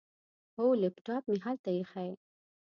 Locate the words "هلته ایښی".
1.45-2.11